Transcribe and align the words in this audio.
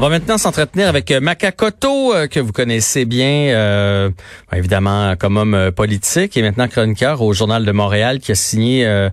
On 0.00 0.04
va 0.04 0.08
maintenant 0.08 0.38
s'entretenir 0.38 0.88
avec 0.88 1.10
euh, 1.10 1.20
Makakoto, 1.20 2.14
euh, 2.14 2.26
que 2.26 2.40
vous 2.40 2.52
connaissez 2.52 3.04
bien, 3.04 3.50
euh, 3.50 4.08
évidemment 4.50 5.14
comme 5.16 5.36
homme 5.36 5.72
politique 5.76 6.38
et 6.38 6.42
maintenant 6.42 6.68
chroniqueur 6.68 7.20
au 7.20 7.34
Journal 7.34 7.66
de 7.66 7.70
Montréal, 7.70 8.18
qui 8.18 8.32
a 8.32 8.34
signé 8.34 9.10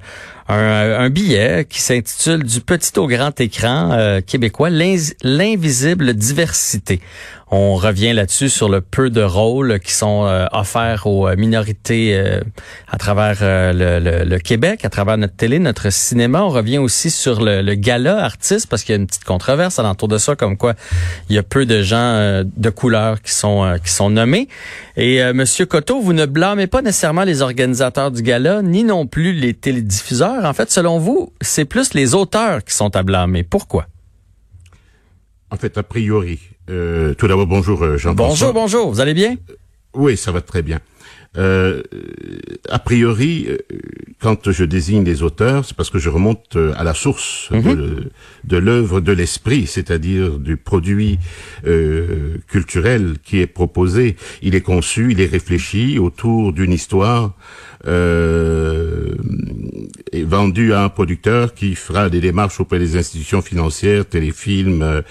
un, 0.50 1.00
un, 1.00 1.10
billet 1.10 1.66
qui 1.70 1.82
s'intitule 1.82 2.44
Du 2.44 2.62
petit 2.62 2.98
au 2.98 3.08
grand 3.08 3.40
écran 3.40 4.20
québécois, 4.26 4.70
l'invisible 4.70 6.14
diversité. 6.14 7.02
On 7.50 7.76
revient 7.76 8.12
là-dessus 8.12 8.50
sur 8.50 8.68
le 8.68 8.82
peu 8.82 9.10
de 9.10 9.22
rôles 9.22 9.80
qui 9.80 9.94
sont 9.94 10.26
euh, 10.26 10.48
offerts 10.52 11.08
aux 11.08 11.30
euh, 11.30 11.38
minorités 11.38 12.14
euh, 12.14 12.42
à 12.90 12.98
travers 12.98 13.38
le, 13.40 14.38
Québec, 14.40 14.84
à 14.84 14.90
travers 14.90 15.18
notre 15.18 15.38
télé, 15.38 15.58
notre 15.58 15.90
cinéma. 15.90 16.44
On 16.44 16.50
revient 16.50 16.78
aussi 16.78 17.10
sur 17.10 17.40
le, 17.42 17.76
gala 17.76 18.22
artiste 18.22 18.68
parce 18.68 18.84
qu'il 18.84 18.96
y 18.96 18.98
a 18.98 19.00
une 19.00 19.08
petite 19.08 19.24
controverse 19.24 19.80
alentour 19.80 20.10
de 20.10 20.18
ça, 20.18 20.36
comme 20.36 20.58
quoi 20.58 20.74
il 21.30 21.38
y 21.38 21.40
a 21.40 21.44
peu 21.44 21.66
de 21.66 21.82
gens 21.82 22.44
de 22.44 22.70
couleur 22.70 23.22
qui 23.22 23.32
sont 23.32 23.78
qui 23.84 23.92
sont 23.92 24.10
nommés. 24.10 24.50
Et 25.00 25.22
Monsieur 25.32 25.68
Coteau, 25.68 26.02
vous 26.02 26.14
ne 26.14 26.26
blâmez 26.26 26.66
pas 26.66 26.82
nécessairement 26.82 27.24
les 27.24 27.44
organisateurs 27.44 28.10
du 28.10 28.24
gala, 28.24 28.64
ni 28.64 28.84
non 28.84 29.06
plus 29.06 29.32
les 29.32 29.54
télédiffuseurs. 29.54 30.44
En 30.44 30.54
fait, 30.54 30.72
selon 30.72 30.98
vous, 30.98 31.32
c'est 31.40 31.66
plus 31.66 31.94
les 31.94 32.16
auteurs 32.16 32.64
qui 32.64 32.74
sont 32.74 32.96
à 32.96 33.04
blâmer. 33.04 33.44
Pourquoi? 33.44 33.86
En 35.52 35.56
fait, 35.56 35.78
a 35.78 35.84
priori, 35.84 36.40
euh, 36.72 37.14
tout 37.14 37.28
d'abord, 37.28 37.46
bonjour 37.46 37.84
euh, 37.84 37.98
Jean. 37.98 38.16
Bonjour, 38.16 38.54
bonjour. 38.54 38.90
Vous 38.92 39.00
allez 39.00 39.14
bien? 39.14 39.36
Oui, 39.94 40.18
ça 40.18 40.32
va 40.32 40.42
très 40.42 40.64
bien. 40.64 40.80
Euh, 41.38 41.84
a 42.70 42.80
priori, 42.80 43.48
euh, 43.48 43.58
quand 44.20 44.52
je 44.52 44.64
désigne 44.64 45.04
les 45.04 45.24
auteurs, 45.24 45.66
c'est 45.66 45.76
parce 45.76 45.90
que 45.90 46.00
je 46.00 46.10
remonte 46.10 46.58
à 46.76 46.84
la 46.84 46.94
source 46.94 47.50
de, 47.52 47.58
mhm. 47.58 48.10
de 48.46 48.58
l'œuvre 48.58 49.02
de 49.02 49.12
l'esprit, 49.12 49.68
c'est-à-dire 49.68 50.40
du 50.40 50.58
produit 50.58 51.20
euh, 51.66 52.38
culturel 52.48 53.16
qui 53.24 53.40
est 53.40 53.48
proposé. 53.48 54.16
Il 54.42 54.56
est 54.56 54.62
conçu, 54.62 55.12
il 55.12 55.22
est 55.22 55.28
réfléchi 55.28 56.00
autour 56.00 56.54
d'une 56.54 56.72
histoire 56.72 57.36
euh, 57.86 59.16
est 60.12 60.24
vendu 60.24 60.74
à 60.74 60.84
un 60.84 60.90
producteur 60.90 61.54
qui 61.54 61.76
fera 61.76 62.10
des 62.10 62.20
démarches 62.20 62.60
auprès 62.60 62.80
des 62.80 62.98
institutions 62.98 63.42
financières, 63.42 64.06
téléfilms, 64.06 64.82
euh, 64.82 65.02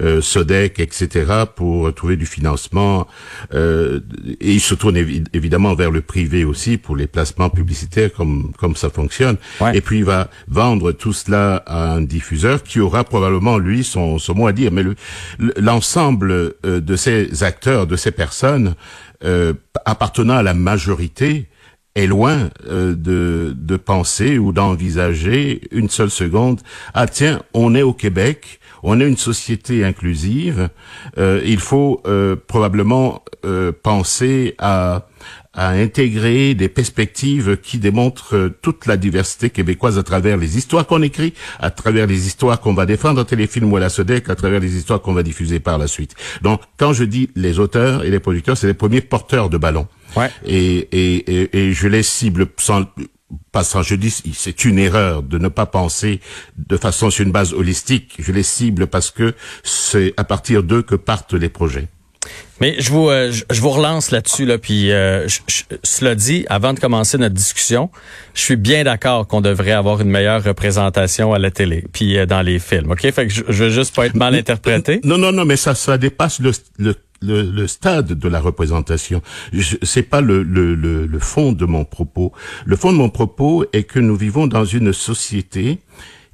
euh 0.00 0.20
Sodec, 0.20 0.80
etc., 0.80 1.44
pour 1.54 1.94
trouver 1.94 2.16
du 2.16 2.26
financement. 2.26 3.06
Euh, 3.54 4.00
et 4.40 4.52
il 4.52 4.60
se 4.60 4.74
tourne 4.74 4.96
évidemment 5.32 5.65
vers 5.74 5.90
le 5.90 6.00
privé 6.00 6.44
aussi 6.44 6.76
pour 6.76 6.96
les 6.96 7.06
placements 7.06 7.50
publicitaires, 7.50 8.12
comme 8.12 8.52
comme 8.58 8.76
ça 8.76 8.90
fonctionne. 8.90 9.36
Et 9.74 9.80
puis 9.80 9.98
il 9.98 10.04
va 10.04 10.28
vendre 10.48 10.92
tout 10.92 11.12
cela 11.12 11.62
à 11.66 11.92
un 11.92 12.02
diffuseur 12.02 12.62
qui 12.62 12.80
aura 12.80 13.04
probablement 13.04 13.58
lui 13.58 13.84
son, 13.84 14.18
son 14.18 14.34
mot 14.34 14.46
à 14.46 14.52
dire. 14.52 14.72
Mais 14.72 14.82
l'ensemble 15.56 16.30
euh, 16.30 16.80
de 16.80 16.96
ces 16.96 17.42
acteurs, 17.42 17.86
de 17.86 17.96
ces 17.96 18.10
personnes 18.10 18.74
appartenant 19.86 20.36
à 20.36 20.42
la 20.42 20.52
majorité, 20.52 21.48
est 21.96 22.06
loin 22.06 22.50
euh, 22.68 22.94
de, 22.94 23.54
de 23.56 23.76
penser 23.76 24.38
ou 24.38 24.52
d'envisager 24.52 25.62
une 25.72 25.88
seule 25.88 26.10
seconde, 26.10 26.60
ah 26.94 27.06
tiens, 27.06 27.42
on 27.54 27.74
est 27.74 27.82
au 27.82 27.94
Québec, 27.94 28.60
on 28.82 29.00
est 29.00 29.08
une 29.08 29.16
société 29.16 29.84
inclusive, 29.84 30.68
euh, 31.18 31.40
il 31.44 31.60
faut 31.60 32.02
euh, 32.06 32.36
probablement 32.46 33.22
penser 33.84 34.56
à, 34.58 35.06
à 35.56 35.70
intégrer 35.70 36.54
des 36.54 36.68
perspectives 36.68 37.56
qui 37.56 37.78
démontrent 37.78 38.50
toute 38.60 38.86
la 38.86 38.96
diversité 38.96 39.50
québécoise 39.50 39.98
à 39.98 40.02
travers 40.02 40.36
les 40.36 40.58
histoires 40.58 40.86
qu'on 40.86 41.00
écrit, 41.02 41.32
à 41.60 41.70
travers 41.70 42.06
les 42.06 42.26
histoires 42.26 42.60
qu'on 42.60 42.74
va 42.74 42.86
défendre 42.86 43.20
en 43.20 43.24
téléfilm 43.24 43.72
ou 43.72 43.76
à 43.76 43.80
la 43.80 43.88
SODEC, 43.88 44.28
à 44.28 44.34
travers 44.34 44.60
les 44.60 44.76
histoires 44.76 45.00
qu'on 45.00 45.14
va 45.14 45.22
diffuser 45.22 45.60
par 45.60 45.78
la 45.78 45.86
suite. 45.86 46.14
Donc, 46.42 46.60
quand 46.76 46.92
je 46.92 47.04
dis 47.04 47.30
les 47.36 47.58
auteurs 47.58 48.04
et 48.04 48.10
les 48.10 48.20
producteurs, 48.20 48.56
c'est 48.56 48.66
les 48.66 48.74
premiers 48.74 49.00
porteurs 49.00 49.48
de 49.48 49.58
ballon. 49.58 49.86
Ouais. 50.16 50.30
Et, 50.44 50.88
et, 50.92 51.58
et, 51.58 51.72
je 51.72 51.88
les 51.88 52.02
cible 52.02 52.46
sans, 52.58 52.84
pas 53.52 53.64
sans, 53.64 53.82
je 53.82 53.94
dis, 53.94 54.10
c'est 54.10 54.64
une 54.64 54.78
erreur 54.78 55.22
de 55.22 55.38
ne 55.38 55.48
pas 55.48 55.66
penser 55.66 56.20
de 56.56 56.76
façon 56.76 57.10
sur 57.10 57.24
une 57.24 57.32
base 57.32 57.52
holistique. 57.52 58.14
Je 58.18 58.32
les 58.32 58.42
cible 58.42 58.86
parce 58.86 59.10
que 59.10 59.34
c'est 59.64 60.14
à 60.16 60.24
partir 60.24 60.62
d'eux 60.62 60.82
que 60.82 60.94
partent 60.94 61.34
les 61.34 61.48
projets. 61.48 61.88
Mais 62.60 62.76
je 62.78 62.90
vous, 62.90 63.08
euh, 63.08 63.30
je, 63.50 63.60
vous 63.60 63.70
relance 63.70 64.10
là-dessus 64.10 64.46
là, 64.46 64.56
puis 64.58 64.90
euh, 64.90 65.26
cela 65.82 66.14
dit, 66.14 66.46
avant 66.48 66.72
de 66.72 66.80
commencer 66.80 67.18
notre 67.18 67.34
discussion, 67.34 67.90
je 68.34 68.40
suis 68.40 68.56
bien 68.56 68.84
d'accord 68.84 69.26
qu'on 69.26 69.42
devrait 69.42 69.72
avoir 69.72 70.00
une 70.00 70.08
meilleure 70.08 70.42
représentation 70.42 71.34
à 71.34 71.38
la 71.38 71.50
télé, 71.50 71.84
puis 71.92 72.16
euh, 72.16 72.24
dans 72.24 72.42
les 72.42 72.58
films. 72.58 72.90
Ok, 72.90 73.02
fait 73.10 73.26
que 73.26 73.32
je, 73.32 73.42
je 73.48 73.64
veux 73.64 73.70
juste 73.70 73.94
pas 73.94 74.06
être 74.06 74.14
mal 74.14 74.34
interprété. 74.34 75.00
Non, 75.04 75.18
non, 75.18 75.32
non, 75.32 75.44
mais 75.44 75.56
ça, 75.56 75.74
ça 75.74 75.98
dépasse 75.98 76.40
le, 76.40 76.52
le 76.78 76.94
le, 77.26 77.42
le, 77.42 77.66
stade 77.66 78.12
de 78.12 78.28
la 78.28 78.40
représentation. 78.40 79.22
C'est 79.82 80.02
pas 80.02 80.20
le, 80.20 80.42
le, 80.42 80.74
le, 80.74 81.18
fond 81.18 81.52
de 81.52 81.64
mon 81.64 81.84
propos. 81.84 82.32
Le 82.64 82.76
fond 82.76 82.92
de 82.92 82.98
mon 82.98 83.10
propos 83.10 83.64
est 83.72 83.84
que 83.84 83.98
nous 83.98 84.16
vivons 84.16 84.46
dans 84.46 84.64
une 84.64 84.92
société 84.92 85.78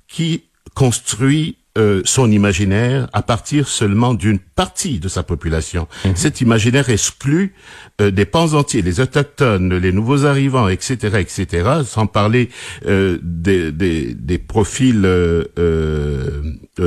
qui 0.06 0.44
construit 0.74 1.56
euh, 1.78 2.02
son 2.04 2.30
imaginaire 2.30 3.08
à 3.14 3.22
partir 3.22 3.66
seulement 3.66 4.12
d'une 4.12 4.38
partie 4.38 4.98
de 4.98 5.08
sa 5.08 5.22
population. 5.22 5.88
Mhm. 6.04 6.16
Cet 6.16 6.42
imaginaire 6.42 6.90
exclut 6.90 7.54
euh, 8.02 8.10
des 8.10 8.26
pans 8.26 8.52
entiers, 8.52 8.82
les 8.82 9.00
autochtones, 9.00 9.74
les 9.78 9.90
nouveaux 9.90 10.26
arrivants, 10.26 10.68
etc., 10.68 11.16
etc., 11.18 11.80
sans 11.86 12.06
parler 12.06 12.50
euh, 12.84 13.18
des, 13.22 13.72
des, 13.72 14.12
des, 14.12 14.36
profils 14.36 15.08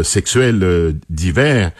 sexuels 0.04 1.00
divers. 1.10 1.72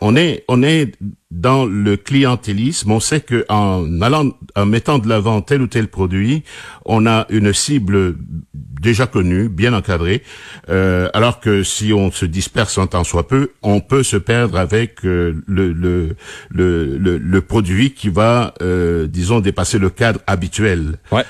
on 0.00 0.16
est 0.16 0.44
on 0.48 0.64
est 0.64 0.92
dans 1.30 1.64
le 1.64 1.96
clientélisme, 1.96 2.90
on 2.90 3.00
sait 3.00 3.20
que 3.20 3.44
en 3.48 4.02
allant, 4.02 4.30
en 4.56 4.66
mettant 4.66 4.98
de 4.98 5.08
l'avant 5.08 5.42
tel 5.42 5.62
ou 5.62 5.68
tel 5.68 5.86
produit, 5.86 6.42
on 6.84 7.06
a 7.06 7.26
une 7.30 7.52
cible 7.52 8.16
déjà 8.52 9.06
connue, 9.06 9.48
bien 9.48 9.72
encadrée, 9.72 10.22
euh, 10.70 11.08
alors 11.14 11.38
que 11.38 11.62
si 11.62 11.92
on 11.92 12.10
se 12.10 12.24
disperse 12.24 12.78
un 12.78 12.86
temps 12.86 13.04
soit 13.04 13.28
peu, 13.28 13.50
on 13.62 13.80
peut 13.80 14.02
se 14.02 14.16
perdre 14.16 14.58
avec 14.58 15.04
euh, 15.04 15.34
le, 15.46 15.72
le, 15.72 16.16
le, 16.50 17.18
le, 17.18 17.40
produit 17.42 17.92
qui 17.92 18.08
va, 18.08 18.54
euh, 18.62 19.06
disons, 19.06 19.40
dépasser 19.40 19.78
le 19.78 19.90
cadre 19.90 20.20
habituel. 20.26 20.98
Ouais. 21.12 21.24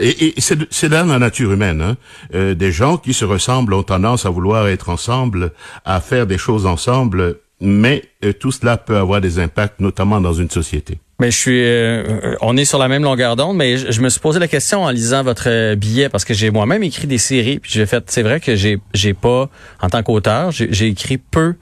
et, 0.00 0.38
et 0.38 0.40
c'est 0.40 0.88
dans 0.88 1.06
la 1.06 1.18
nature 1.18 1.52
humaine. 1.52 1.80
Hein. 1.80 2.54
des 2.54 2.72
gens 2.72 2.98
qui 2.98 3.14
se 3.14 3.24
ressemblent 3.24 3.74
ont 3.74 3.82
tendance 3.82 4.26
à 4.26 4.30
vouloir 4.30 4.68
être 4.68 4.90
ensemble, 4.90 5.52
à 5.84 6.00
faire 6.00 6.26
des 6.26 6.38
choses 6.38 6.66
ensemble 6.66 7.38
mais 7.60 8.04
euh, 8.24 8.32
tout 8.32 8.52
cela 8.52 8.76
peut 8.76 8.96
avoir 8.96 9.20
des 9.20 9.38
impacts, 9.38 9.80
notamment 9.80 10.20
dans 10.20 10.32
une 10.32 10.50
société. 10.50 10.98
Mais 11.20 11.30
je 11.30 11.36
suis, 11.36 11.62
euh, 11.62 12.34
on 12.40 12.56
est 12.56 12.64
sur 12.64 12.78
la 12.78 12.88
même 12.88 13.02
longueur 13.02 13.36
d'onde, 13.36 13.56
mais 13.56 13.76
je, 13.76 14.00
me 14.00 14.08
suis 14.08 14.20
posé 14.20 14.40
la 14.40 14.48
question 14.48 14.84
en 14.84 14.90
lisant 14.90 15.22
votre 15.22 15.74
billet 15.74 16.08
parce 16.08 16.24
que 16.24 16.32
j'ai 16.32 16.50
moi-même 16.50 16.82
écrit 16.82 17.06
des 17.06 17.18
séries, 17.18 17.58
puis 17.58 17.70
j'ai 17.72 17.84
fait, 17.84 18.10
c'est 18.10 18.22
vrai 18.22 18.40
que 18.40 18.56
j'ai, 18.56 18.78
j'ai 18.94 19.12
pas, 19.12 19.50
en 19.82 19.90
tant 19.90 20.02
qu'auteur, 20.02 20.50
j'ai 20.50 20.86
écrit 20.86 21.18
peu 21.18 21.56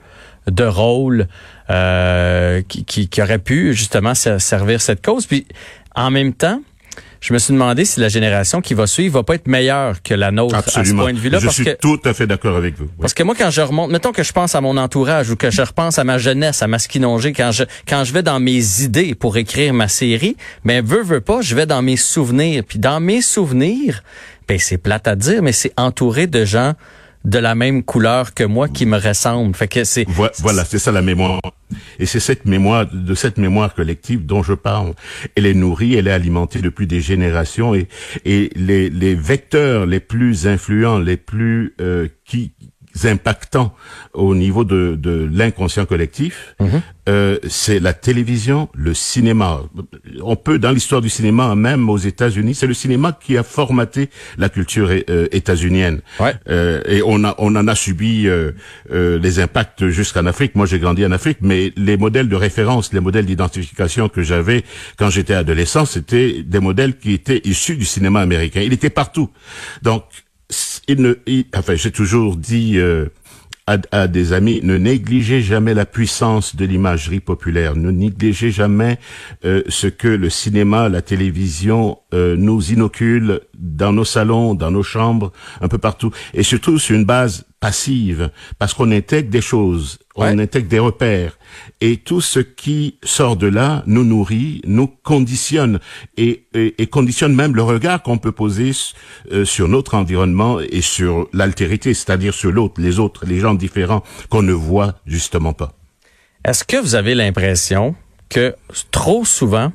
de 0.47 0.63
rôles 0.63 1.27
euh, 1.69 2.61
qui, 2.67 2.85
qui, 2.85 3.09
qui 3.09 3.21
auraient 3.21 3.39
pu 3.39 3.73
justement 3.73 4.15
servir 4.15 4.81
cette 4.81 5.05
cause. 5.05 5.25
Puis 5.25 5.45
en 5.93 6.09
même 6.09 6.33
temps, 6.33 6.61
je 7.21 7.33
me 7.33 7.39
suis 7.39 7.53
demandé 7.53 7.85
si 7.85 7.99
la 7.99 8.09
génération 8.09 8.61
qui 8.61 8.73
va 8.73 8.87
suivre 8.87 9.15
va 9.15 9.23
pas 9.23 9.35
être 9.35 9.47
meilleure 9.47 10.01
que 10.01 10.13
la 10.13 10.31
nôtre 10.31 10.55
à 10.55 10.61
ce 10.61 10.93
point 10.93 11.13
de 11.13 11.19
vue-là. 11.19 11.39
Je 11.39 11.49
suis 11.49 11.65
tout 11.81 11.99
à 12.05 12.13
fait 12.13 12.27
d'accord 12.27 12.55
avec 12.55 12.77
vous. 12.77 12.87
Parce 12.99 13.13
que 13.13 13.23
moi, 13.23 13.35
quand 13.37 13.49
je 13.49 13.61
remonte, 13.61 13.91
mettons 13.91 14.11
que 14.11 14.23
je 14.23 14.31
pense 14.31 14.55
à 14.55 14.61
mon 14.61 14.77
entourage 14.77 15.29
ou 15.29 15.35
que 15.35 15.51
je 15.51 15.61
repense 15.61 15.99
à 15.99 16.03
ma 16.03 16.17
jeunesse, 16.17 16.61
à 16.61 16.67
ma 16.67 16.79
skinongée, 16.79 17.33
quand 17.33 17.51
je 17.51 17.63
quand 17.87 18.03
je 18.03 18.13
vais 18.13 18.23
dans 18.23 18.39
mes 18.39 18.81
idées 18.81 19.15
pour 19.15 19.37
écrire 19.37 19.73
ma 19.73 19.87
série, 19.87 20.37
ben 20.63 20.83
veux 20.85 21.03
veux 21.03 21.21
pas, 21.21 21.41
je 21.41 21.55
vais 21.55 21.65
dans 21.65 21.81
mes 21.81 21.97
souvenirs. 21.97 22.63
Puis 22.67 22.79
dans 22.79 22.99
mes 22.99 23.21
souvenirs, 23.21 24.03
ben 24.47 24.57
c'est 24.59 24.77
plate 24.77 25.07
à 25.07 25.15
dire, 25.15 25.41
mais 25.41 25.51
c'est 25.51 25.73
entouré 25.77 26.27
de 26.27 26.45
gens 26.45 26.73
de 27.25 27.37
la 27.39 27.55
même 27.55 27.83
couleur 27.83 28.33
que 28.33 28.43
moi 28.43 28.67
qui 28.67 28.85
me 28.85 28.97
ressemblent. 28.97 29.55
Fait 29.55 29.67
que 29.67 29.83
c'est 29.83 30.07
voilà, 30.39 30.65
c'est 30.65 30.79
ça 30.79 30.91
la 30.91 31.01
mémoire. 31.01 31.41
Et 31.99 32.05
c'est 32.05 32.19
cette 32.19 32.45
mémoire, 32.45 32.87
de 32.91 33.13
cette 33.13 33.37
mémoire 33.37 33.73
collective 33.73 34.25
dont 34.25 34.41
je 34.41 34.53
parle. 34.53 34.93
Elle 35.35 35.45
est 35.45 35.53
nourrie, 35.53 35.95
elle 35.95 36.07
est 36.07 36.11
alimentée 36.11 36.61
depuis 36.61 36.87
des 36.87 37.01
générations 37.01 37.75
et, 37.75 37.87
et 38.25 38.49
les, 38.55 38.89
les 38.89 39.15
vecteurs 39.15 39.85
les 39.85 39.99
plus 39.99 40.47
influents, 40.47 40.97
les 40.97 41.17
plus 41.17 41.75
euh, 41.81 42.07
qui 42.25 42.53
impactants 43.07 43.73
au 44.13 44.35
niveau 44.35 44.63
de, 44.63 44.95
de 44.97 45.29
l'inconscient 45.31 45.85
collectif, 45.85 46.55
mhm. 46.59 46.81
euh, 47.07 47.37
c'est 47.47 47.79
la 47.79 47.93
télévision, 47.93 48.69
le 48.73 48.93
cinéma. 48.93 49.61
On 50.21 50.35
peut, 50.35 50.59
dans 50.59 50.71
l'histoire 50.71 51.01
du 51.01 51.09
cinéma, 51.09 51.55
même 51.55 51.89
aux 51.89 51.97
États-Unis, 51.97 52.55
c'est 52.55 52.67
le 52.67 52.73
cinéma 52.73 53.17
qui 53.19 53.37
a 53.37 53.43
formaté 53.43 54.09
la 54.37 54.49
culture 54.49 54.89
euh, 54.91 55.27
états-unienne. 55.31 56.01
Euh, 56.49 56.81
et 56.85 57.01
on, 57.05 57.23
a, 57.23 57.35
on 57.37 57.55
en 57.55 57.67
a 57.67 57.75
subi 57.75 58.27
euh, 58.27 58.51
euh, 58.91 59.19
les 59.19 59.39
impacts 59.39 59.87
jusqu'en 59.87 60.25
Afrique. 60.25 60.55
Moi, 60.55 60.65
j'ai 60.65 60.79
grandi 60.79 61.05
en 61.05 61.11
Afrique, 61.11 61.37
mais 61.41 61.73
les 61.75 61.97
modèles 61.97 62.29
de 62.29 62.35
référence, 62.35 62.93
les 62.93 62.99
modèles 62.99 63.25
d'identification 63.25 64.09
que 64.09 64.21
j'avais 64.21 64.63
quand 64.97 65.09
j'étais 65.09 65.33
adolescent, 65.33 65.85
c'était 65.85 66.43
des 66.43 66.59
modèles 66.59 66.97
qui 66.97 67.13
étaient 67.13 67.41
issus 67.43 67.75
du 67.75 67.85
cinéma 67.85 68.21
américain. 68.21 68.61
Il 68.61 68.73
était 68.73 68.89
partout. 68.89 69.29
Donc, 69.81 70.03
il 70.89 71.01
ne, 71.03 71.13
enfin, 71.55 71.75
j'ai 71.75 71.91
toujours 71.91 72.35
dit 72.35 72.79
euh, 72.79 73.05
à, 73.91 74.07
des 74.07 74.33
amis, 74.33 74.59
ne 74.63 74.77
négligez 74.77 75.41
jamais 75.41 75.75
la 75.75 75.85
puissance 75.85 76.55
de 76.55 76.65
l'imagerie 76.65 77.19
populaire, 77.19 77.75
ne 77.75 77.91
négligez 77.91 78.49
jamais 78.49 78.97
euh, 79.45 79.61
ce 79.67 79.85
que 79.85 80.07
le 80.07 80.31
cinéma, 80.31 80.89
la 80.89 81.03
télévision 81.03 81.99
euh, 82.15 82.35
nous 82.35 82.71
inocule 82.71 83.41
dans 83.55 83.93
nos 83.93 84.05
salons, 84.05 84.55
dans 84.55 84.71
nos 84.71 84.81
chambres, 84.81 85.31
un 85.61 85.67
peu 85.67 85.77
partout, 85.77 86.09
et 86.33 86.41
surtout 86.41 86.79
sur 86.79 86.95
une 86.95 87.05
base 87.05 87.45
passive, 87.59 88.31
parce 88.57 88.73
qu'on 88.73 88.91
intègre 88.91 89.29
des 89.29 89.41
choses, 89.41 89.99
on 90.15 90.39
intègre 90.39 90.69
des 90.69 90.79
repères, 90.79 91.37
et 91.81 91.97
tout 91.97 92.21
ce 92.21 92.39
qui 92.39 92.97
sort 93.03 93.35
de 93.35 93.47
là 93.47 93.83
nous 93.85 94.03
nourrit, 94.03 94.61
nous 94.65 94.87
conditionne, 94.87 95.79
et, 96.17 96.45
et, 96.53 96.87
conditionne 96.87 97.35
même 97.35 97.55
le 97.55 97.63
regard 97.63 98.01
qu'on 98.01 98.17
peut 98.17 98.31
poser 98.31 98.71
euh, 99.31 99.45
sur 99.45 99.67
notre 99.67 99.95
environnement 99.95 100.59
et 100.59 100.81
sur 100.81 101.27
l'altérité, 101.33 101.93
c'est-à-dire 101.93 102.33
sur 102.33 102.51
l'autre, 102.51 102.81
les 102.81 102.99
autres, 102.99 103.25
les 103.25 103.39
gens 103.39 103.53
différents 103.53 104.03
qu'on 104.29 104.41
ne 104.41 104.53
voit 104.53 104.95
justement 105.05 105.53
pas. 105.53 105.73
Est-ce 106.45 106.63
que 106.63 106.77
vous 106.77 106.95
avez 106.95 107.15
l'impression 107.15 107.95
que 108.29 108.55
trop 108.91 109.25
souvent, 109.25 109.71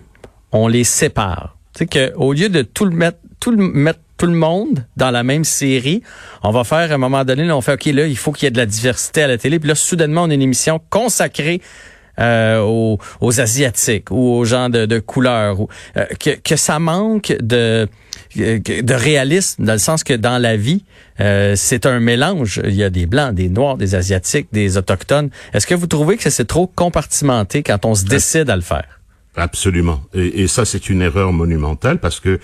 on 0.53 0.69
les 0.69 0.85
sépare? 0.85 1.57
Sais, 1.77 1.87
qu'au 1.87 2.33
lieu 2.33 2.49
de 2.49 2.63
tout 2.63 2.85
le 2.85 2.93
mettre, 2.93 3.19
tout 3.41 3.51
le 3.51 3.57
mettre 3.57 4.01
tout 4.17 4.27
le 4.27 4.35
monde 4.35 4.85
dans 4.97 5.11
la 5.11 5.23
même 5.23 5.45
série. 5.45 6.03
On 6.43 6.51
va 6.51 6.65
faire 6.65 6.91
à 6.91 6.95
un 6.95 6.99
moment 6.99 7.25
donné, 7.25 7.51
on 7.51 7.61
fait 7.61 7.75
OK, 7.75 7.87
là, 7.87 8.07
il 8.07 8.17
faut 8.17 8.33
qu'il 8.33 8.47
y 8.47 8.49
ait 8.49 8.53
de 8.53 8.59
la 8.59 8.67
diversité 8.67 9.23
à 9.23 9.29
la 9.29 9.39
télé. 9.39 9.59
Puis 9.59 9.69
là, 9.69 9.75
soudainement, 9.75 10.23
on 10.25 10.31
a 10.31 10.35
une 10.35 10.43
émission 10.43 10.81
consacrée 10.91 11.61
euh, 12.21 12.61
aux, 12.61 13.41
asiatiques 13.41 14.13
ou 14.13 14.35
aux 14.35 14.45
gens 14.45 14.69
de, 14.69 14.87
de 14.87 15.01
couleur, 15.01 15.61
ou, 15.61 15.69
euh, 15.97 16.07
que, 16.21 16.31
que 16.31 16.55
ça 16.55 16.79
manque 16.79 17.35
de 17.41 17.89
de 18.37 18.95
réalisme 18.95 19.65
dans 19.65 19.73
le 19.73 19.79
sens 19.79 20.03
que 20.03 20.15
dans 20.15 20.39
la 20.39 20.57
vie, 20.57 20.85
euh, 21.21 21.55
c'est 21.57 21.87
un 21.87 22.01
mélange. 22.01 22.61
Il 22.65 22.75
y 22.75 22.83
a 22.83 22.91
des 22.91 23.07
blancs, 23.07 23.35
des 23.35 23.49
noirs, 23.49 23.77
des 23.77 23.95
asiatiques, 23.95 24.49
des 24.53 24.77
autochtones. 24.77 25.31
Est-ce 25.53 25.67
que 25.67 25.75
vous 25.75 25.87
trouvez 25.87 26.17
que 26.17 26.31
c'est 26.31 26.45
trop 26.45 26.67
compartimenté 26.67 27.63
quand 27.63 27.85
on 27.85 27.95
se 27.95 28.05
décide 28.05 28.51
à 28.51 28.57
le 28.57 28.63
faire? 28.63 29.01
Absolument. 29.37 30.03
Et, 30.15 30.43
et 30.43 30.47
ça, 30.47 30.65
c'est 30.65 30.89
une 30.89 31.03
erreur 31.03 31.33
monumentale 31.33 31.99
parce 31.99 32.21
que, 32.21 32.39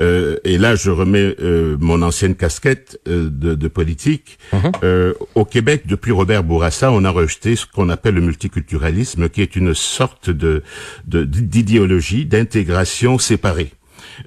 euh, 0.00 0.36
et 0.44 0.58
là, 0.58 0.74
je 0.74 0.90
remets 0.90 1.34
euh, 1.40 1.76
mon 1.80 2.02
ancienne 2.02 2.34
casquette 2.34 3.00
euh, 3.08 3.30
de, 3.30 3.54
de, 3.54 3.68
politique. 3.68 4.38
Uh-huh. 4.52 5.14
au 5.34 5.44
Québec, 5.44 5.82
depuis 5.86 6.12
Robert 6.12 6.44
Bourassa, 6.44 6.92
on 6.92 7.04
a 7.04 7.10
rejeté 7.10 7.56
ce 7.56 7.66
qu'on 7.66 7.88
appelle 7.88 8.14
le 8.14 8.20
multiculturalisme, 8.20 9.28
qui 9.28 9.42
est 9.42 9.56
une 9.56 9.74
sorte 9.74 10.30
de 10.30 10.62
d'idéologie 11.06 12.26
d'intégration 12.26 13.18
séparée. 13.18 13.72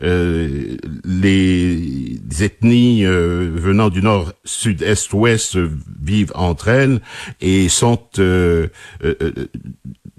Euh, 0.03 0.77
les 1.03 2.19
ethnies 2.41 3.05
euh, 3.05 3.51
venant 3.53 3.89
du 3.89 4.01
nord, 4.01 4.33
sud, 4.45 4.81
est, 4.81 5.11
ouest 5.13 5.57
vivent 6.01 6.31
entre 6.35 6.67
elles 6.67 7.01
et 7.41 7.69
sont 7.69 7.99
euh, 8.19 8.67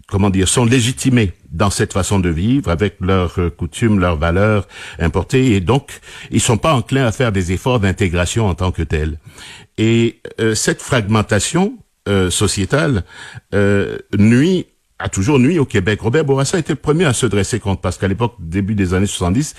comment 0.08 0.30
dire, 0.30 0.48
sont 0.48 0.64
légitimés 0.64 1.32
dans 1.50 1.70
cette 1.70 1.92
façon 1.92 2.18
de 2.18 2.28
vivre 2.28 2.70
avec 2.70 2.96
leurs 3.00 3.38
coutumes, 3.56 3.98
leurs 3.98 4.16
valeurs 4.16 4.68
importées 4.98 5.54
et 5.54 5.60
donc 5.60 6.00
ils 6.30 6.40
sont 6.40 6.58
pas 6.58 6.74
enclins 6.74 7.06
à 7.06 7.12
faire 7.12 7.32
des 7.32 7.52
efforts 7.52 7.80
d'intégration 7.80 8.46
en 8.46 8.54
tant 8.54 8.70
que 8.70 8.82
tels. 8.82 9.18
Et 9.78 10.20
cette 10.54 10.82
fragmentation 10.82 11.78
sociétale 12.30 13.04
nuit 14.16 14.66
a 15.00 15.08
toujours 15.08 15.38
nuit 15.38 15.58
au 15.58 15.64
Québec. 15.64 16.00
Robert 16.02 16.24
Bourassa 16.24 16.58
était 16.58 16.74
le 16.74 16.78
premier 16.78 17.06
à 17.06 17.12
se 17.12 17.26
dresser 17.26 17.58
contre, 17.58 17.80
parce 17.80 17.98
qu'à 17.98 18.06
l'époque, 18.06 18.34
début 18.38 18.74
des 18.74 18.94
années 18.94 19.06
70, 19.06 19.54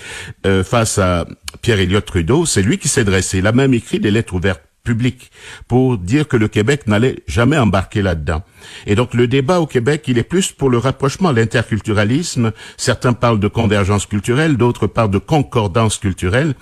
euh, 0.46 0.64
face 0.64 0.98
à 0.98 1.26
Pierre 1.60 1.80
Elliott 1.80 2.04
Trudeau, 2.04 2.46
c'est 2.46 2.62
lui 2.62 2.78
qui 2.78 2.88
s'est 2.88 3.04
dressé. 3.04 3.38
Il 3.38 3.46
a 3.46 3.52
même 3.52 3.74
écrit 3.74 4.00
des 4.00 4.10
lettres 4.10 4.34
ouvertes 4.34 4.62
publiques 4.82 5.30
pour 5.68 5.98
dire 5.98 6.28
que 6.28 6.36
le 6.36 6.48
Québec 6.48 6.86
n'allait 6.86 7.16
jamais 7.26 7.58
embarquer 7.58 8.02
là-dedans. 8.02 8.42
Et 8.86 8.94
donc 8.94 9.14
le 9.14 9.26
débat 9.26 9.60
au 9.60 9.66
Québec, 9.66 10.04
il 10.08 10.18
est 10.18 10.22
plus 10.22 10.52
pour 10.52 10.70
le 10.70 10.78
rapprochement, 10.78 11.32
l'interculturalisme. 11.32 12.52
Certains 12.76 13.12
parlent 13.12 13.40
de 13.40 13.48
convergence 13.48 14.06
culturelle, 14.06 14.56
d'autres 14.56 14.86
parlent 14.86 15.10
de 15.10 15.18
concordance 15.18 15.98
culturelle. 15.98 16.54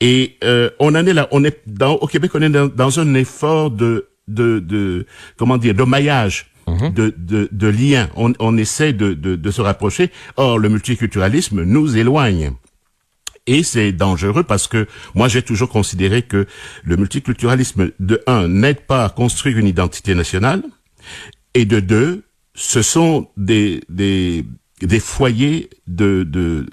Et 0.00 0.36
euh, 0.44 0.70
on 0.78 0.94
en 0.94 1.06
est 1.06 1.12
là, 1.14 1.28
on 1.30 1.44
est 1.44 1.60
dans 1.66 1.94
au 1.94 2.06
Québec, 2.06 2.30
on 2.34 2.42
est 2.42 2.50
dans, 2.50 2.66
dans 2.68 3.00
un 3.00 3.14
effort 3.14 3.70
de, 3.70 4.08
de, 4.28 4.58
de 4.60 5.06
comment 5.36 5.58
dire, 5.58 5.74
de 5.74 5.82
maillage 5.84 6.46
Mhm. 6.68 6.92
de, 6.94 7.14
de, 7.16 7.48
de 7.52 7.66
liens. 7.68 8.08
On, 8.16 8.32
on 8.40 8.56
essaie 8.58 8.92
de, 8.92 9.14
de, 9.14 9.36
de 9.36 9.50
se 9.52 9.60
rapprocher. 9.60 10.10
Or, 10.36 10.58
le 10.58 10.68
multiculturalisme 10.68 11.62
nous 11.62 11.96
éloigne. 11.96 12.50
Et 13.46 13.62
c'est 13.62 13.92
dangereux 13.92 14.42
parce 14.42 14.66
que 14.66 14.86
moi 15.14 15.28
j'ai 15.28 15.42
toujours 15.42 15.68
considéré 15.68 16.22
que 16.22 16.46
le 16.84 16.96
multiculturalisme 16.96 17.90
de 18.00 18.22
un 18.26 18.48
n'aide 18.48 18.80
pas 18.80 19.04
à 19.04 19.08
construire 19.08 19.58
une 19.58 19.68
identité 19.68 20.14
nationale 20.14 20.62
et 21.54 21.64
de 21.64 21.80
deux 21.80 22.24
ce 22.54 22.82
sont 22.82 23.28
des 23.36 23.82
des 23.88 24.44
des 24.82 25.00
foyers 25.00 25.70
de 25.86 26.24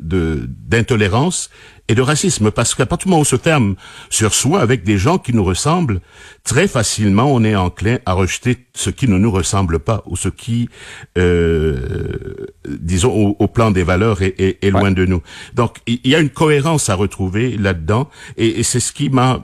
d'intolérance 0.01 1.49
et 1.87 1.95
de 1.95 2.01
racisme. 2.01 2.51
Parce 2.51 2.75
qu'à 2.75 2.85
partir 2.85 3.05
du 3.05 3.09
moment 3.09 3.19
où 3.19 3.21
on 3.21 3.25
se 3.25 3.37
ferme 3.37 3.75
sur 4.09 4.33
soi 4.33 4.61
avec 4.61 4.83
des 4.83 4.97
gens 4.97 5.17
qui 5.17 5.33
nous 5.33 5.43
ressemblent 5.43 6.01
très 6.43 6.67
facilement 6.67 7.31
on 7.33 7.43
est 7.43 7.55
enclin 7.55 7.99
à 8.05 8.13
rejeter 8.13 8.57
ce 8.73 8.89
qui 8.89 9.07
ne 9.07 9.17
nous 9.17 9.31
ressemble 9.31 9.79
pas 9.79 10.03
ou 10.05 10.15
ce 10.17 10.29
qui 10.29 10.69
euh, 11.17 12.47
disons 12.67 13.35
au, 13.39 13.47
plan 13.47 13.71
des 13.71 13.83
valeurs 13.83 14.21
est, 14.21 14.69
loin 14.69 14.91
de 14.91 15.05
nous. 15.05 15.21
Donc 15.53 15.77
il 15.87 15.99
y 16.05 16.15
a 16.15 16.19
une 16.19 16.29
cohérence 16.29 16.89
à 16.89 16.95
retrouver 16.95 17.57
là-dedans 17.57 18.09
et, 18.37 18.63
c'est 18.63 18.79
ce 18.79 18.91
qui 18.91 19.09
m'a 19.09 19.41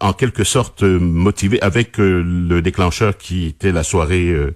en 0.00 0.12
quelque 0.12 0.44
sorte 0.44 0.82
motivé 0.82 1.60
avec 1.62 2.00
euh, 2.00 2.22
le 2.22 2.60
déclencheur 2.60 3.16
qui 3.16 3.46
était 3.46 3.72
la 3.72 3.84
soirée 3.84 4.28
euh, 4.30 4.54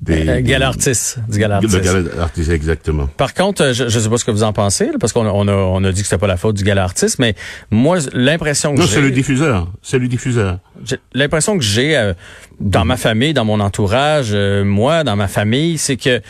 des, 0.00 0.28
euh, 0.28 0.40
Galartis, 0.42 1.16
du 1.28 1.38
Galartis. 1.38 1.80
Galartis, 1.80 2.50
exactement. 2.50 3.06
Par 3.16 3.34
contre, 3.34 3.62
euh, 3.62 3.72
je 3.72 3.84
ne 3.84 3.88
sais 3.88 4.08
pas 4.08 4.18
ce 4.18 4.24
que 4.24 4.30
vous 4.30 4.42
en 4.42 4.52
pensez, 4.52 4.90
parce 5.00 5.12
qu'on 5.12 5.26
a, 5.26 5.30
on 5.30 5.48
a, 5.48 5.52
on 5.52 5.82
a 5.84 5.92
dit 5.92 6.02
que 6.02 6.06
c'était 6.06 6.20
pas 6.20 6.26
la 6.26 6.36
faute 6.36 6.56
du 6.56 6.64
Galartis, 6.64 7.14
mais 7.18 7.34
moi, 7.70 7.98
l'impression 8.12 8.74
que 8.74 8.82
j'ai... 8.82 8.86
Non, 8.86 8.92
c'est 8.92 9.00
le 9.00 9.10
diffuseur. 9.10 9.72
C'est 9.82 9.98
le 9.98 10.08
diffuseur. 10.08 10.58
L'impression 11.12 11.56
que 11.56 11.64
j'ai 11.64 11.96
euh, 11.96 12.14
dans 12.60 12.84
ma 12.84 12.96
famille, 12.96 13.34
dans 13.34 13.44
mon 13.44 13.60
entourage, 13.60 14.34
moi, 14.34 15.04
dans 15.04 15.16
ma 15.16 15.28
famille, 15.28 15.78
c'est 15.78 15.96
que 15.96 16.20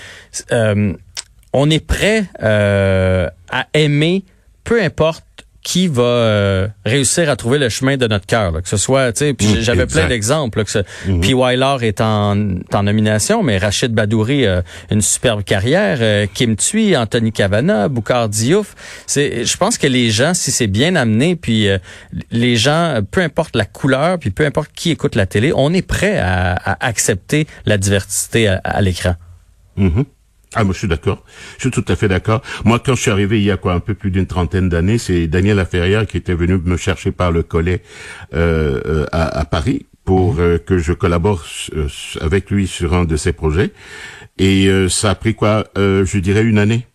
on 1.52 1.70
est 1.70 1.84
prêt 1.84 2.24
à 2.40 3.66
aimer, 3.74 4.24
peu 4.64 4.82
importe 4.82 5.43
qui 5.64 5.88
va 5.88 6.02
euh, 6.02 6.68
réussir 6.84 7.30
à 7.30 7.36
trouver 7.36 7.58
le 7.58 7.70
chemin 7.70 7.96
de 7.96 8.06
notre 8.06 8.26
cœur. 8.26 8.52
Que 8.62 8.68
ce 8.68 8.76
soit, 8.76 9.12
tu 9.12 9.20
sais, 9.20 9.32
mmh, 9.32 9.60
j'avais 9.60 9.86
plein 9.86 10.06
d'exemples. 10.06 10.62
Mmh. 11.06 11.20
P. 11.20 11.86
est 11.86 12.00
en, 12.02 12.36
en, 12.72 12.82
nomination, 12.82 13.42
mais 13.42 13.56
Rachid 13.56 13.92
Badouri 13.92 14.46
a 14.46 14.62
une 14.90 15.00
superbe 15.00 15.42
carrière. 15.42 15.98
Euh, 16.02 16.26
Kim 16.32 16.54
Thuy, 16.54 16.94
Anthony 16.94 17.32
Cavana, 17.32 17.88
Boukhar 17.88 18.28
Diouf. 18.28 18.74
C'est, 19.06 19.46
je 19.46 19.56
pense 19.56 19.78
que 19.78 19.86
les 19.86 20.10
gens, 20.10 20.34
si 20.34 20.50
c'est 20.50 20.66
bien 20.66 20.96
amené, 20.96 21.34
puis 21.34 21.66
euh, 21.68 21.78
les 22.30 22.56
gens, 22.56 23.00
peu 23.10 23.22
importe 23.22 23.56
la 23.56 23.64
couleur, 23.64 24.18
puis 24.18 24.30
peu 24.30 24.44
importe 24.44 24.70
qui 24.74 24.90
écoute 24.90 25.14
la 25.14 25.24
télé, 25.24 25.50
on 25.56 25.72
est 25.72 25.86
prêt 25.86 26.18
à, 26.18 26.52
à 26.52 26.86
accepter 26.86 27.46
la 27.64 27.78
diversité 27.78 28.48
à, 28.48 28.80
l'écran. 28.82 29.14
Mmh. 29.76 30.02
Ah, 30.54 30.64
moi, 30.64 30.72
je 30.72 30.78
suis 30.78 30.88
d'accord. 30.88 31.24
Je 31.56 31.62
suis 31.62 31.70
tout 31.70 31.84
à 31.88 31.96
fait 31.96 32.08
d'accord. 32.08 32.42
Moi, 32.64 32.78
quand 32.78 32.94
je 32.94 33.02
suis 33.02 33.10
arrivé 33.10 33.38
il 33.38 33.44
y 33.44 33.50
a 33.50 33.56
quoi, 33.56 33.72
un 33.72 33.80
peu 33.80 33.94
plus 33.94 34.10
d'une 34.10 34.26
trentaine 34.26 34.68
d'années, 34.68 34.98
c'est 34.98 35.26
Daniel 35.26 35.56
Laferrière 35.56 36.06
qui 36.06 36.16
était 36.16 36.34
venu 36.34 36.58
me 36.58 36.76
chercher 36.76 37.12
par 37.12 37.32
le 37.32 37.42
collet 37.42 37.82
euh, 38.34 38.80
euh 38.86 39.06
à, 39.12 39.40
à, 39.40 39.44
Paris 39.44 39.86
pour 40.04 40.34
mhm. 40.34 40.40
euh, 40.40 40.58
que 40.58 40.78
je 40.78 40.92
collabore 40.92 41.44
euh, 41.74 41.88
avec 42.20 42.50
lui 42.50 42.66
sur 42.66 42.94
un 42.94 43.04
de 43.04 43.16
ses 43.16 43.32
projets. 43.32 43.72
Et 44.38 44.68
ça 44.88 45.10
a 45.10 45.14
pris 45.14 45.36
quoi, 45.36 45.64
je 45.76 46.18
dirais 46.18 46.42
une 46.42 46.58
année 46.58 46.88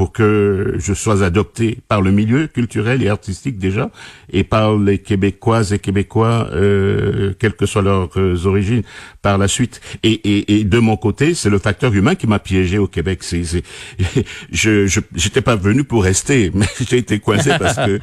pour 0.00 0.12
que 0.12 0.76
je 0.78 0.94
sois 0.94 1.22
adopté 1.22 1.76
par 1.86 2.00
le 2.00 2.10
milieu 2.10 2.46
culturel 2.46 3.02
et 3.02 3.10
artistique 3.10 3.58
déjà, 3.58 3.90
et 4.32 4.44
par 4.44 4.78
les 4.78 4.96
Québécoises 4.96 5.74
et 5.74 5.78
Québécois, 5.78 6.48
euh, 6.54 7.34
quelles 7.38 7.52
que 7.52 7.66
soient 7.66 7.82
leurs 7.82 8.08
euh, 8.16 8.46
origines, 8.46 8.82
par 9.20 9.36
la 9.36 9.46
suite. 9.46 9.82
Et, 10.02 10.12
et, 10.12 10.60
et 10.60 10.64
de 10.64 10.78
mon 10.78 10.96
côté, 10.96 11.34
c'est 11.34 11.50
le 11.50 11.58
facteur 11.58 11.92
humain 11.92 12.14
qui 12.14 12.26
m'a 12.26 12.38
piégé 12.38 12.78
au 12.78 12.86
Québec. 12.86 13.18
C'est, 13.22 13.42
je, 14.50 14.86
je, 14.86 15.00
j'étais 15.14 15.42
pas 15.42 15.56
venu 15.56 15.84
pour 15.84 16.02
rester, 16.02 16.50
mais 16.54 16.64
j'ai 16.80 16.96
été 16.96 17.18
coincé 17.18 17.50
parce 17.58 17.76
que 17.76 18.00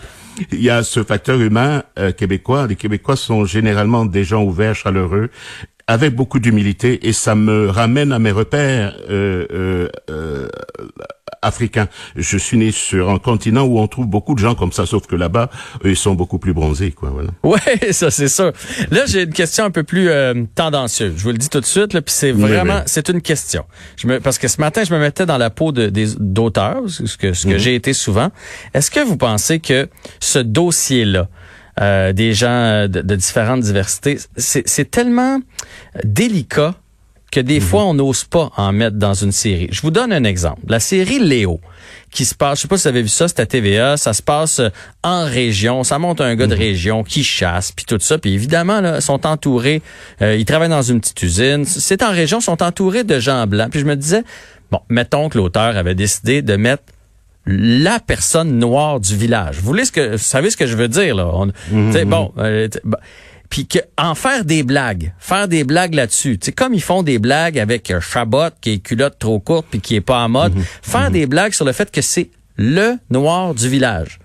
il 0.51 0.61
y 0.61 0.69
a 0.69 0.83
ce 0.83 1.03
facteur 1.03 1.41
humain 1.41 1.81
euh, 1.97 2.11
québécois. 2.11 2.67
Les 2.67 2.75
Québécois 2.75 3.15
sont 3.15 3.43
généralement 3.45 4.05
des 4.05 4.23
gens 4.23 4.43
ouverts, 4.43 4.75
chaleureux, 4.75 5.31
avec 5.87 6.13
beaucoup 6.13 6.37
d'humilité, 6.37 7.07
et 7.07 7.11
ça 7.13 7.33
me 7.33 7.69
ramène 7.69 8.11
à 8.11 8.19
mes 8.19 8.31
repères 8.31 8.95
euh, 9.09 9.47
euh, 9.51 9.89
euh 10.11 10.47
africain. 11.41 11.87
Je 12.15 12.37
suis 12.37 12.57
né 12.57 12.71
sur 12.71 13.09
un 13.09 13.19
continent 13.19 13.63
où 13.63 13.79
on 13.79 13.87
trouve 13.87 14.07
beaucoup 14.07 14.33
de 14.33 14.39
gens 14.39 14.55
comme 14.55 14.71
ça, 14.71 14.85
sauf 14.85 15.07
que 15.07 15.15
là-bas, 15.15 15.49
ils 15.83 15.95
sont 15.95 16.15
beaucoup 16.15 16.39
plus 16.39 16.53
bronzés, 16.53 16.91
quoi. 16.91 17.09
Voilà. 17.09 17.29
Ouais, 17.43 17.91
ça 17.93 18.11
c'est 18.11 18.27
ça. 18.27 18.51
Là, 18.91 19.05
j'ai 19.05 19.23
une 19.23 19.33
question 19.33 19.63
un 19.63 19.71
peu 19.71 19.83
plus 19.83 20.09
euh, 20.09 20.43
tendancieuse. 20.53 21.13
Je 21.17 21.23
vous 21.23 21.31
le 21.31 21.37
dis 21.37 21.49
tout 21.49 21.61
de 21.61 21.65
suite, 21.65 21.93
là, 21.93 22.01
puis 22.01 22.13
c'est 22.13 22.31
vraiment, 22.31 22.81
c'est 22.85 23.09
une 23.09 23.21
question. 23.21 23.63
Je 23.95 24.07
me, 24.07 24.19
parce 24.19 24.37
que 24.37 24.47
ce 24.47 24.59
matin, 24.59 24.83
je 24.83 24.93
me 24.93 24.99
mettais 24.99 25.25
dans 25.25 25.37
la 25.37 25.49
peau 25.49 25.71
de, 25.71 25.87
des 25.87 26.07
d'auteurs, 26.19 26.81
ce 26.87 27.17
que 27.17 27.33
ce 27.33 27.47
que 27.47 27.53
mhm. 27.53 27.57
j'ai 27.57 27.75
été 27.75 27.93
souvent. 27.93 28.29
Est-ce 28.73 28.91
que 28.91 28.99
vous 28.99 29.17
pensez 29.17 29.59
que 29.59 29.89
ce 30.19 30.39
dossier-là 30.39 31.27
euh, 31.79 32.11
des 32.11 32.33
gens 32.33 32.87
de, 32.87 33.15
différentes 33.15 33.61
diversités. 33.61 34.17
C'est 34.35 34.89
tellement 34.89 35.39
délicat 36.03 36.73
que 37.31 37.39
des 37.39 37.59
mhm. 37.59 37.65
fois, 37.65 37.85
on 37.85 37.93
n'ose 37.93 38.23
pas 38.23 38.51
en 38.55 38.71
mettre 38.71 38.97
dans 38.97 39.13
une 39.13 39.31
série. 39.31 39.67
Je 39.71 39.81
vous 39.81 39.91
donne 39.91 40.13
un 40.13 40.23
exemple. 40.23 40.61
La 40.67 40.79
série 40.79 41.19
Léo, 41.19 41.59
qui 42.11 42.25
se 42.25 42.33
passe, 42.33 42.59
je 42.59 42.61
sais 42.63 42.67
pas 42.67 42.77
si 42.77 42.83
vous 42.83 42.89
avez 42.89 43.01
vu 43.01 43.09
ça, 43.09 43.27
c'est 43.27 43.39
à 43.39 43.45
TVA, 43.45 43.97
ça 43.97 44.13
se 44.13 44.21
passe 44.21 44.59
euh, 44.59 44.69
en 45.03 45.25
région, 45.25 45.83
ça 45.83 45.99
monte 45.99 46.21
un 46.21 46.35
gars 46.35 46.47
de 46.47 46.55
mhm. 46.55 46.61
région 46.61 47.03
qui 47.03 47.23
chasse, 47.23 47.71
puis 47.71 47.85
tout 47.85 47.99
ça, 47.99 48.17
puis 48.17 48.33
évidemment, 48.33 48.81
là, 48.81 49.01
sont 49.01 49.25
entourés, 49.25 49.81
euh, 50.21 50.35
ils 50.35 50.45
travaillent 50.45 50.69
dans 50.69 50.81
une 50.81 51.01
petite 51.01 51.21
usine, 51.21 51.65
c'est 51.65 52.01
en 52.03 52.11
région, 52.11 52.39
sont 52.39 52.63
entourés 52.63 53.03
de 53.03 53.19
gens 53.19 53.45
blancs. 53.45 53.71
Puis 53.71 53.81
je 53.81 53.85
me 53.85 53.95
disais, 53.95 54.23
bon, 54.71 54.79
mettons 54.89 55.29
que 55.29 55.37
l'auteur 55.37 55.75
avait 55.75 55.95
décidé 55.95 56.41
de 56.41 56.55
mettre 56.55 56.83
la 57.45 57.99
personne 57.99 58.59
noire 58.59 58.99
du 58.99 59.15
village. 59.15 59.57
Vous, 59.59 59.65
voulez 59.65 59.85
ce 59.85 59.91
que, 59.91 60.11
vous 60.11 60.17
savez 60.17 60.49
ce 60.49 60.57
que 60.57 60.67
je 60.67 60.75
veux 60.75 60.89
dire, 60.89 61.15
là? 61.15 61.29
On, 61.33 61.51
mhm. 61.71 62.03
Bon, 62.05 62.33
euh, 62.37 62.67
puis 63.49 63.67
que 63.67 63.79
en 63.97 64.15
faire 64.15 64.45
des 64.45 64.63
blagues, 64.63 65.13
faire 65.19 65.47
des 65.47 65.63
blagues 65.63 65.93
là-dessus. 65.93 66.39
C'est 66.41 66.51
comme 66.51 66.73
ils 66.73 66.81
font 66.81 67.03
des 67.03 67.19
blagues 67.19 67.59
avec 67.59 67.91
un 67.91 67.99
Chabot 67.99 68.49
qui 68.61 68.73
est 68.73 68.79
culotte 68.79 69.17
trop 69.19 69.39
courte 69.39 69.67
puis 69.69 69.79
qui 69.79 69.95
est 69.95 70.01
pas 70.01 70.19
en 70.19 70.29
mode, 70.29 70.55
mhm. 70.55 70.63
faire 70.81 71.07
mhm. 71.07 71.13
des 71.13 71.25
blagues 71.25 71.53
sur 71.53 71.65
le 71.65 71.71
fait 71.71 71.91
que 71.91 72.01
c'est 72.01 72.29
le 72.57 72.97
noir 73.09 73.53
du 73.53 73.69
village. 73.69 74.19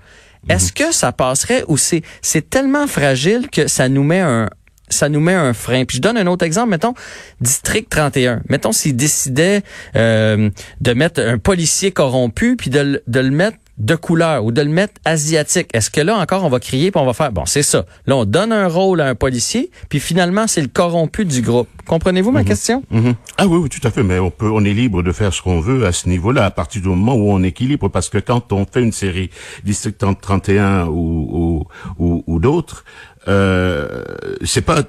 Est-ce 0.48 0.72
que 0.72 0.92
ça 0.92 1.12
passerait 1.12 1.64
ou 1.68 1.76
c'est 1.76 2.02
c'est 2.20 2.50
tellement 2.50 2.86
fragile 2.88 3.48
que 3.48 3.68
ça 3.68 3.88
nous 3.88 4.02
met 4.02 4.20
un 4.20 4.50
ça 4.88 5.08
nous 5.08 5.20
met 5.20 5.34
un 5.34 5.52
frein? 5.52 5.84
Puis 5.84 5.98
je 5.98 6.02
donne 6.02 6.18
un 6.18 6.26
autre 6.26 6.44
exemple, 6.44 6.70
mettons 6.70 6.94
District 7.40 7.88
31. 7.88 8.42
Mettons 8.48 8.72
s'ils 8.72 8.96
décidaient 8.96 9.62
euh, 9.94 10.50
de 10.80 10.92
mettre 10.94 11.20
un 11.20 11.38
policier 11.38 11.92
corrompu 11.92 12.56
puis 12.56 12.70
de, 12.70 13.02
de 13.06 13.20
le 13.20 13.30
mettre 13.30 13.58
de 13.82 13.96
couleur 13.96 14.44
ou 14.44 14.52
de 14.52 14.62
le 14.62 14.68
mettre 14.68 14.94
asiatique. 15.04 15.68
Est-ce 15.74 15.90
que 15.90 16.00
là 16.00 16.16
encore 16.16 16.44
on 16.44 16.48
va 16.48 16.60
crier 16.60 16.92
puis 16.92 17.00
on 17.00 17.04
va 17.04 17.12
faire 17.12 17.32
bon 17.32 17.44
c'est 17.46 17.64
ça. 17.64 17.84
Là 18.06 18.16
on 18.16 18.24
donne 18.24 18.52
un 18.52 18.68
rôle 18.68 19.00
à 19.00 19.08
un 19.08 19.16
policier 19.16 19.70
puis 19.88 19.98
finalement 19.98 20.46
c'est 20.46 20.62
le 20.62 20.68
corrompu 20.68 21.24
du 21.24 21.42
groupe. 21.42 21.68
Comprenez-vous 21.86 22.30
ma 22.30 22.40
mhm. 22.42 22.46
question? 22.46 22.84
Mhm. 22.90 23.14
Ah 23.38 23.46
oui 23.48 23.58
oui 23.58 23.68
tout 23.68 23.86
à 23.86 23.90
fait 23.90 24.04
mais 24.04 24.20
on 24.20 24.30
peut 24.30 24.50
on 24.50 24.64
est 24.64 24.72
libre 24.72 25.02
de 25.02 25.10
faire 25.10 25.34
ce 25.34 25.42
qu'on 25.42 25.60
veut 25.60 25.84
à 25.84 25.92
ce 25.92 26.08
niveau-là 26.08 26.44
à 26.44 26.50
partir 26.52 26.80
du 26.80 26.88
moment 26.88 27.14
où 27.14 27.30
on 27.30 27.42
équilibre 27.42 27.88
parce 27.88 28.08
que 28.08 28.18
quand 28.18 28.52
on 28.52 28.64
fait 28.64 28.82
une 28.82 28.92
série 28.92 29.30
District 29.64 29.98
31 29.98 30.86
ou 30.86 31.66
ou, 31.98 32.24
ou, 32.26 32.38
d'autres 32.38 32.84
euh, 33.28 34.04
c'est 34.44 34.62
pas 34.62 34.82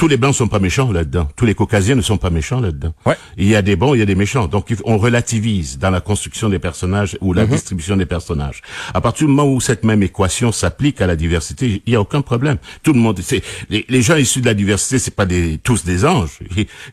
tous 0.00 0.08
les 0.08 0.16
blancs 0.16 0.34
sont 0.34 0.48
pas 0.48 0.60
méchants 0.60 0.90
là-dedans. 0.90 1.28
Tous 1.36 1.44
les 1.44 1.54
caucasiens 1.54 1.94
ne 1.94 2.00
sont 2.00 2.16
pas 2.16 2.30
méchants 2.30 2.58
là-dedans. 2.58 2.94
Ouais. 3.04 3.16
Il 3.36 3.46
y 3.46 3.54
a 3.54 3.60
des 3.60 3.76
bons, 3.76 3.92
il 3.92 3.98
y 3.98 4.02
a 4.02 4.06
des 4.06 4.14
méchants. 4.14 4.46
Donc 4.46 4.74
on 4.84 4.96
relativise 4.96 5.78
dans 5.78 5.90
la 5.90 6.00
construction 6.00 6.48
des 6.48 6.58
personnages 6.58 7.18
ou 7.20 7.34
la 7.34 7.44
mhm. 7.44 7.50
distribution 7.50 7.98
des 7.98 8.06
personnages. 8.06 8.62
À 8.94 9.02
partir 9.02 9.26
du 9.26 9.34
moment 9.34 9.52
où 9.52 9.60
cette 9.60 9.84
même 9.84 10.02
équation 10.02 10.52
s'applique 10.52 11.02
à 11.02 11.06
la 11.06 11.16
diversité, 11.16 11.82
il 11.84 11.92
y 11.92 11.96
a 11.96 12.00
aucun 12.00 12.22
problème. 12.22 12.56
Tout 12.82 12.94
le 12.94 12.98
monde, 12.98 13.20
c'est 13.22 13.42
les, 13.68 14.00
gens 14.00 14.16
issus 14.16 14.40
de 14.40 14.46
la 14.46 14.54
diversité, 14.54 14.98
c'est 14.98 15.14
pas 15.14 15.26
des, 15.26 15.58
tous 15.58 15.84
des 15.84 16.06
anges. 16.06 16.38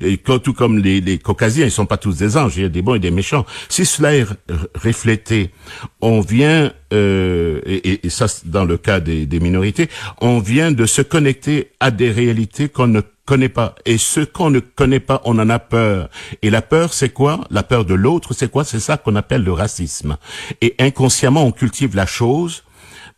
Et, 0.02 0.18
tout 0.18 0.52
comme 0.52 0.80
les, 0.80 1.00
les 1.00 1.18
caucasiens, 1.18 1.64
ils 1.64 1.72
sont 1.72 1.86
pas 1.86 1.96
tous 1.96 2.18
des 2.18 2.36
anges. 2.36 2.58
Il 2.58 2.64
y 2.64 2.66
a 2.66 2.70
des 2.70 2.82
bons 2.82 2.96
et 2.96 3.00
des 3.00 3.12
méchants. 3.12 3.46
Si 3.70 3.86
cela 3.86 4.18
est 4.18 4.26
reflété, 4.76 5.52
on 6.02 6.20
vient 6.20 6.74
euh, 6.94 7.47
et, 7.66 8.06
et, 8.06 8.10
ça 8.10 8.28
dans 8.46 8.66
le 8.66 8.78
cas 8.78 9.00
des, 9.00 9.26
des, 9.26 9.40
minorités, 9.40 9.90
on 10.22 10.40
vient 10.40 10.72
de 10.72 10.86
se 10.86 11.02
connecter 11.02 11.72
à 11.80 11.92
des 11.92 12.12
réalités 12.12 12.70
qu'on 12.70 12.88
ne 12.88 13.02
connaît 13.26 13.50
pas. 13.50 13.76
Et 13.86 13.98
ce 13.98 14.22
qu'on 14.22 14.50
ne 14.50 14.60
connaît 14.60 15.00
pas, 15.00 15.22
on 15.26 15.38
en 15.40 15.50
a 15.50 15.60
peur. 15.60 16.10
Et 16.42 16.50
la 16.50 16.62
peur, 16.62 16.94
c'est 16.94 17.10
quoi? 17.10 17.42
La 17.52 17.64
peur 17.64 17.86
de 17.86 17.94
l'autre, 17.94 18.34
c'est 18.34 18.50
quoi? 18.50 18.64
C'est 18.64 18.80
ça 18.80 18.98
qu'on 18.98 19.16
appelle 19.16 19.44
le 19.44 19.54
racisme. 19.54 20.18
Et 20.62 20.76
inconsciemment, 20.80 21.46
on 21.46 21.52
cultive 21.52 21.96
la 21.96 22.06
chose 22.06 22.64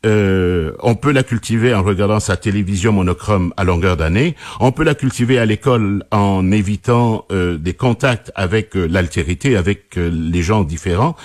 euh, 0.06 0.72
on 0.82 0.96
peut 0.96 1.12
la 1.12 1.24
cultiver 1.24 1.74
en 1.74 1.84
regardant 1.84 2.22
sa 2.22 2.38
télévision 2.38 2.94
monochrome 2.94 3.54
à 3.58 3.66
longueur 3.66 3.98
d'année. 3.98 4.36
On 4.62 4.72
peut 4.72 4.84
la 4.84 4.96
cultiver 4.96 5.40
à 5.40 5.46
l'école 5.46 6.06
en 6.12 6.52
évitant 6.52 7.26
euh, 7.32 7.58
des 7.58 7.74
contacts 7.74 8.32
avec 8.36 8.78
euh, 8.78 8.86
l'altérité, 8.86 9.58
avec 9.58 9.96
les 9.98 10.42
gens 10.42 10.64
différents. 10.64 11.16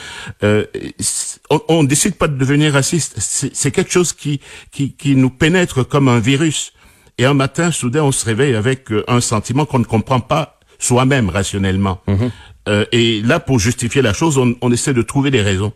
On, 1.69 1.83
ne 1.83 1.89
décide 1.89 2.15
pas 2.17 2.29
de 2.29 2.37
devenir 2.37 2.73
raciste. 2.73 3.15
C'est 3.19 3.71
quelque 3.71 3.91
chose 3.91 4.13
qui, 4.13 4.41
qui, 4.71 4.93
qui 4.93 5.17
nous 5.17 5.31
pénètre 5.31 5.87
comme 5.87 6.09
un 6.09 6.19
virus. 6.19 6.73
Et 7.19 7.25
un 7.25 7.35
matin, 7.35 7.71
soudain, 7.71 8.03
on 8.03 8.13
se 8.13 8.25
réveille 8.25 8.55
avec 8.55 8.89
un 9.07 9.21
sentiment 9.21 9.67
qu'on 9.67 9.79
ne 9.79 9.85
comprend 9.85 10.21
pas 10.21 10.59
soi-même 10.79 11.29
rationnellement. 11.29 12.01
Mm-hmm. 12.09 12.87
et 12.93 13.23
là, 13.23 13.39
pour 13.39 13.59
justifier 13.61 14.03
la 14.03 14.13
chose, 14.13 14.37
on, 14.37 14.57
on 14.61 14.73
essaie 14.73 14.95
de 14.95 15.03
trouver 15.03 15.31
des 15.31 15.43
raisons 15.43 15.73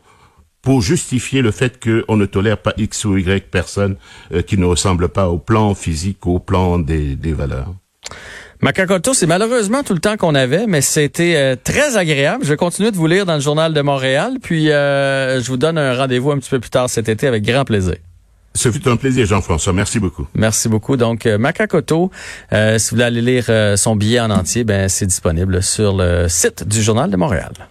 pour 0.62 0.82
justifier 0.82 1.42
le 1.42 1.50
fait 1.50 1.82
qu'on 1.82 2.16
ne 2.16 2.26
tolère 2.26 2.58
pas 2.58 2.74
X 2.76 3.04
ou 3.04 3.16
Y 3.16 3.50
personne 3.50 3.96
euh, 4.32 4.42
qui 4.42 4.58
ne 4.58 4.64
ressemble 4.64 5.08
pas 5.08 5.28
au 5.28 5.38
plan 5.38 5.74
physique, 5.74 6.26
au 6.26 6.38
plan 6.38 6.78
des, 6.78 7.16
des 7.16 7.32
valeurs. 7.32 7.74
Macacoto, 8.60 9.14
c'est 9.14 9.26
malheureusement 9.26 9.84
tout 9.84 9.94
le 9.94 10.00
temps 10.00 10.16
qu'on 10.16 10.34
avait, 10.34 10.66
mais 10.66 10.80
c'était 10.80 11.36
euh, 11.36 11.56
très 11.62 11.96
agréable. 11.96 12.44
Je 12.44 12.50
vais 12.50 12.56
continuer 12.56 12.90
de 12.90 12.96
vous 12.96 13.06
lire 13.06 13.24
dans 13.24 13.34
le 13.34 13.40
journal 13.40 13.72
de 13.72 13.80
Montréal, 13.82 14.38
puis 14.42 14.72
euh, 14.72 15.40
je 15.40 15.46
vous 15.48 15.56
donne 15.56 15.78
un 15.78 15.96
rendez-vous 15.96 16.32
un 16.32 16.38
petit 16.38 16.50
peu 16.50 16.58
plus 16.58 16.70
tard 16.70 16.90
cet 16.90 17.08
été 17.08 17.28
avec 17.28 17.44
grand 17.44 17.64
plaisir. 17.64 17.94
Ce 18.54 18.72
fut 18.72 18.88
un 18.88 18.96
plaisir, 18.96 19.26
Jean-François. 19.26 19.72
Merci 19.72 20.00
beaucoup. 20.00 20.26
Merci 20.34 20.68
beaucoup. 20.68 20.96
Donc, 20.96 21.26
Macacoto, 21.26 22.10
si 22.50 22.56
vous 22.56 22.78
voulez 22.90 23.04
aller 23.04 23.20
lire 23.20 23.78
son 23.78 23.94
billet 23.94 24.18
en 24.18 24.30
entier, 24.30 24.64
ben 24.64 24.88
c'est 24.88 25.06
disponible 25.06 25.62
sur 25.62 25.96
le 25.96 26.26
site 26.28 26.66
du 26.66 26.82
Journal 26.82 27.08
de 27.08 27.16
Montréal. 27.16 27.52